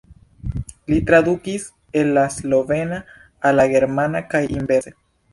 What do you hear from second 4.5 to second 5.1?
inverse.